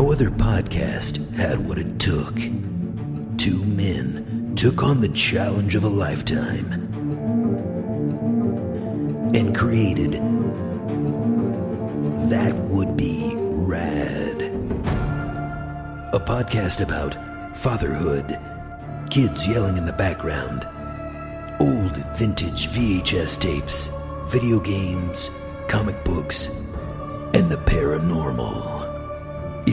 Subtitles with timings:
[0.00, 2.34] No other podcast had what it took,
[3.36, 6.72] two men took on the challenge of a lifetime
[9.34, 10.14] and created
[12.30, 14.40] That Would Be Rad.
[16.14, 17.14] A podcast about
[17.58, 18.38] fatherhood,
[19.10, 20.66] kids yelling in the background,
[21.60, 23.90] old vintage VHS tapes,
[24.28, 25.28] video games,
[25.68, 26.46] comic books,
[27.34, 28.89] and the paranormal.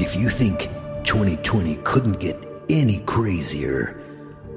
[0.08, 0.69] If you think
[1.03, 2.38] 2020 couldn't get
[2.69, 4.02] any crazier,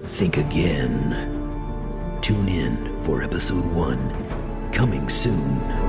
[0.00, 2.18] think again.
[2.20, 5.79] Tune in for episode one, coming soon.